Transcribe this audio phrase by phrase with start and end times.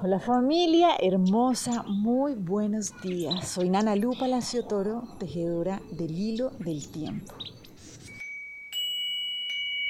[0.00, 3.48] Hola familia hermosa, muy buenos días.
[3.48, 7.34] Soy Nana Lu Palacio Toro, tejedora del hilo del tiempo.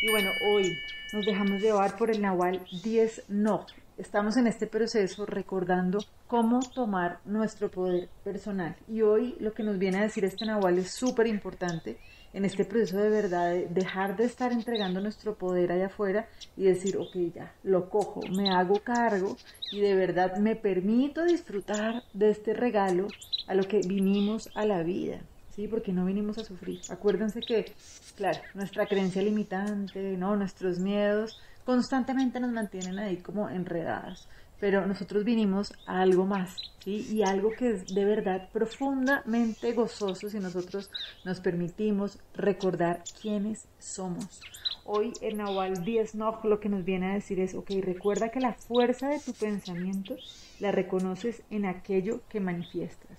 [0.00, 0.76] Y bueno, hoy
[1.12, 3.64] nos dejamos llevar por el Nahual 10 No.
[3.98, 8.74] Estamos en este proceso recordando cómo tomar nuestro poder personal.
[8.88, 11.98] Y hoy lo que nos viene a decir este Nahual es súper importante
[12.32, 16.26] en este proceso de verdad, de dejar de estar entregando nuestro poder allá afuera
[16.56, 19.36] y decir, ok, ya, lo cojo, me hago cargo
[19.70, 23.08] y de verdad me permito disfrutar de este regalo
[23.46, 25.20] a lo que vinimos a la vida.
[25.54, 25.68] ¿sí?
[25.68, 26.80] Porque no vinimos a sufrir.
[26.88, 27.72] Acuérdense que,
[28.16, 30.34] claro, nuestra creencia limitante, ¿no?
[30.34, 34.28] Nuestros miedos constantemente nos mantienen ahí como enredadas
[34.62, 36.54] pero nosotros vinimos a algo más.
[36.86, 40.88] Y algo que es de verdad profundamente gozoso si nosotros
[41.24, 44.40] nos permitimos recordar quiénes somos.
[44.84, 48.38] Hoy en Nahual 10 Noj lo que nos viene a decir es, ok, recuerda que
[48.38, 50.14] la fuerza de tu pensamiento
[50.60, 53.18] la reconoces en aquello que manifiestas.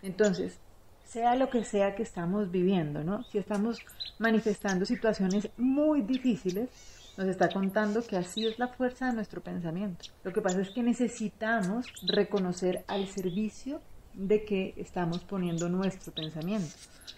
[0.00, 0.58] Entonces,
[1.04, 3.24] sea lo que sea que estamos viviendo, ¿no?
[3.24, 3.78] Si estamos
[4.18, 6.70] manifestando situaciones muy difíciles,
[7.16, 10.06] nos está contando que así es la fuerza de nuestro pensamiento.
[10.24, 13.80] Lo que pasa es que necesitamos reconocer al servicio
[14.14, 16.74] de que estamos poniendo nuestro pensamiento.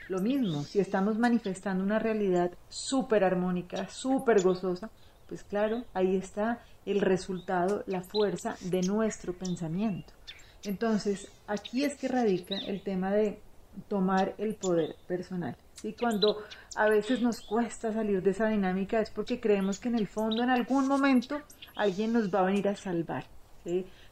[0.08, 4.90] Lo mismo, si estamos manifestando una realidad súper armónica, súper gozosa,
[5.28, 10.12] pues claro, ahí está el resultado, la fuerza de nuestro pensamiento.
[10.64, 13.40] Entonces, aquí es que radica el tema de
[13.88, 15.56] tomar el poder personal.
[15.82, 16.42] Y Cuando
[16.76, 20.42] a veces nos cuesta salir de esa dinámica es porque creemos que en el fondo,
[20.42, 21.40] en algún momento,
[21.76, 23.24] alguien nos va a venir a salvar.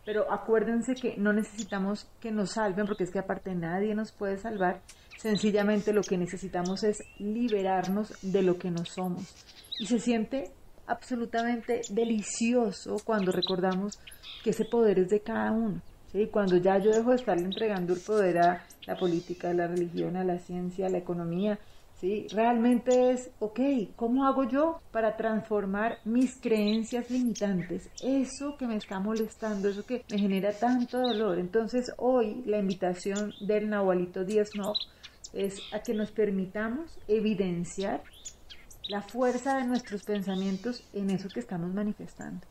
[0.05, 4.37] Pero acuérdense que no necesitamos que nos salven, porque es que aparte nadie nos puede
[4.39, 4.81] salvar.
[5.19, 9.35] Sencillamente lo que necesitamos es liberarnos de lo que no somos.
[9.79, 10.51] Y se siente
[10.87, 13.99] absolutamente delicioso cuando recordamos
[14.43, 15.81] que ese poder es de cada uno.
[16.13, 16.29] ¿Sí?
[16.31, 20.17] Cuando ya yo dejo de estarle entregando el poder a la política, a la religión,
[20.17, 21.59] a la ciencia, a la economía,
[22.01, 22.27] ¿sí?
[22.33, 23.61] Realmente es, ok,
[23.97, 27.89] ¿cómo hago yo para transformar mis creencias limitantes?
[28.03, 31.39] Eso que me está molestando, eso que me genera tanto dolor.
[31.39, 34.73] Entonces hoy la invitación del Nahualito Díaz no
[35.33, 38.03] es a que nos permitamos evidenciar
[38.89, 42.47] la fuerza de nuestros pensamientos en eso que estamos manifestando.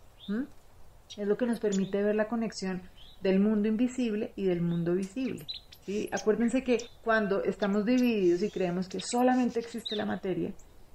[1.18, 2.82] Es lo que nos permite ver la conexión
[3.22, 5.46] del mundo invisible y del mundo visible.
[5.86, 6.10] ¿sí?
[6.12, 10.54] Acuérdense que cuando estamos divididos y creemos que solamente existe la materia,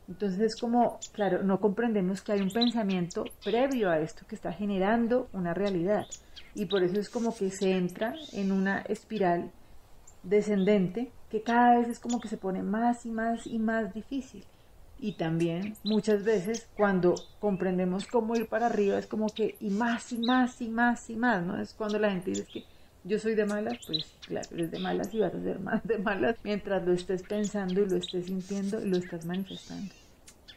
[0.09, 4.53] entonces es como, claro, no comprendemos que hay un pensamiento previo a esto que está
[4.53, 6.06] generando una realidad.
[6.54, 9.50] Y por eso es como que se entra en una espiral
[10.22, 14.44] descendente que cada vez es como que se pone más y más y más difícil.
[14.98, 20.10] Y también muchas veces cuando comprendemos cómo ir para arriba es como que y más
[20.12, 21.60] y más y más y más, ¿no?
[21.60, 22.64] Es cuando la gente dice que
[23.04, 25.98] yo soy de malas, pues claro, eres de malas y vas a ser más de
[25.98, 29.94] malas mientras lo estés pensando y lo estés sintiendo y lo estás manifestando.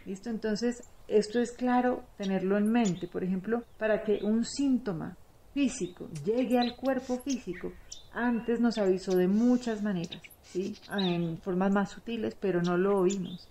[0.05, 0.29] ¿Listo?
[0.29, 3.07] Entonces, esto es claro tenerlo en mente.
[3.07, 5.15] Por ejemplo, para que un síntoma
[5.53, 7.73] físico llegue al cuerpo físico,
[8.11, 10.75] antes nos avisó de muchas maneras, ¿sí?
[10.91, 13.47] En formas más sutiles, pero no lo oímos.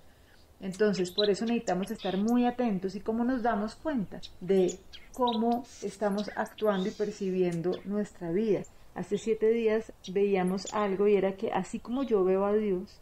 [0.60, 4.78] Entonces, por eso necesitamos estar muy atentos y cómo nos damos cuenta de
[5.12, 8.62] cómo estamos actuando y percibiendo nuestra vida.
[8.94, 12.98] Hace siete días veíamos algo y era que así como yo veo a Dios,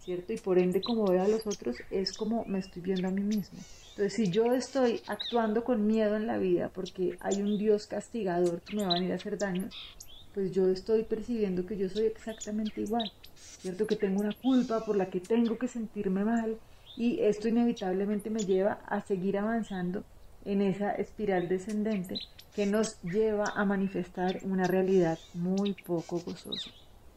[0.00, 0.32] ¿cierto?
[0.32, 3.22] Y por ende como veo a los otros, es como me estoy viendo a mí
[3.22, 3.58] mismo.
[3.90, 8.60] Entonces, si yo estoy actuando con miedo en la vida porque hay un Dios castigador
[8.62, 9.68] que me va a venir a hacer daño,
[10.34, 13.86] pues yo estoy percibiendo que yo soy exactamente igual, ¿cierto?
[13.86, 16.58] Que tengo una culpa por la que tengo que sentirme mal,
[16.98, 20.02] y esto inevitablemente me lleva a seguir avanzando
[20.44, 22.16] en esa espiral descendente
[22.56, 26.70] que nos lleva a manifestar una realidad muy poco gozosa.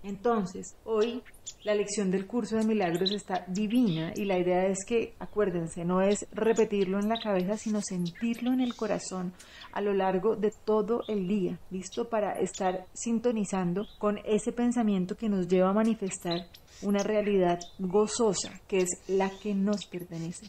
[0.03, 1.21] Entonces, hoy
[1.63, 6.01] la lección del curso de milagros está divina y la idea es que, acuérdense, no
[6.01, 9.31] es repetirlo en la cabeza, sino sentirlo en el corazón
[9.71, 15.29] a lo largo de todo el día, listo para estar sintonizando con ese pensamiento que
[15.29, 16.47] nos lleva a manifestar
[16.81, 20.47] una realidad gozosa, que es la que nos pertenece.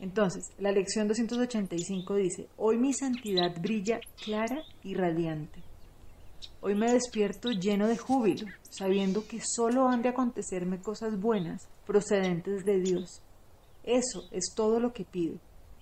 [0.00, 5.69] Entonces, la lección 285 dice, hoy mi santidad brilla clara y radiante.
[6.62, 12.66] Hoy me despierto lleno de júbilo, sabiendo que solo han de acontecerme cosas buenas procedentes
[12.66, 13.22] de Dios.
[13.82, 15.38] Eso es todo lo que pido,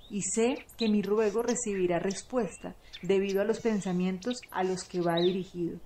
[0.09, 5.17] y sé que mi ruego recibirá respuesta debido a los pensamientos a los que va
[5.17, 5.81] dirigido.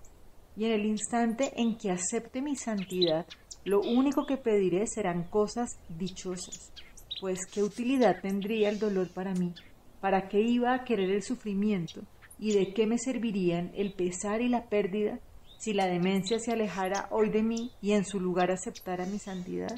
[0.59, 3.27] Y en el instante en que acepte mi santidad,
[3.65, 6.71] lo único que pediré serán cosas dichosas,
[7.19, 9.55] pues qué utilidad tendría el dolor para mí,
[10.03, 12.03] para qué iba a querer el sufrimiento,
[12.43, 15.21] ¿Y de qué me servirían el pesar y la pérdida
[15.59, 19.73] si la demencia se alejara hoy de mí y en su lugar aceptara mi santidad?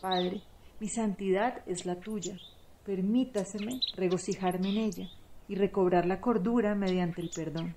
[0.00, 0.40] Padre,
[0.78, 2.36] mi santidad es la tuya.
[2.86, 5.08] Permítaseme regocijarme en ella
[5.48, 7.74] y recobrar la cordura mediante el perdón.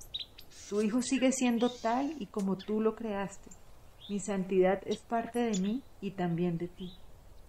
[0.69, 3.49] Tu Hijo sigue siendo tal y como tú lo creaste.
[4.09, 6.93] Mi santidad es parte de mí y también de ti.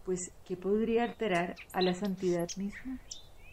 [0.07, 3.01] Pues, ¿qué podría alterar a la santidad misma?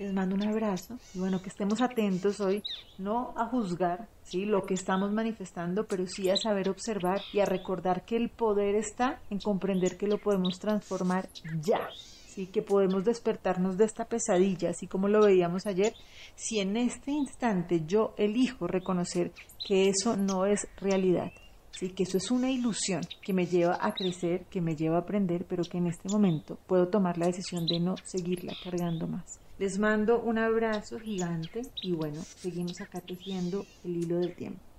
[0.01, 2.63] Les mando un abrazo y bueno, que estemos atentos hoy,
[2.97, 4.45] no a juzgar ¿sí?
[4.45, 8.73] lo que estamos manifestando, pero sí a saber observar y a recordar que el poder
[8.73, 11.29] está en comprender que lo podemos transformar
[11.61, 11.87] ya.
[12.25, 12.47] ¿sí?
[12.47, 15.93] que podemos despertarnos de esta pesadilla, así como lo veíamos ayer,
[16.33, 19.31] si en este instante yo elijo reconocer
[19.67, 21.31] que eso no es realidad,
[21.73, 21.89] ¿sí?
[21.89, 25.45] que eso es una ilusión que me lleva a crecer, que me lleva a aprender,
[25.47, 29.39] pero que en este momento puedo tomar la decisión de no seguirla cargando más.
[29.61, 34.70] Les mando un abrazo gigante y bueno, seguimos acá tejiendo el hilo del tiempo.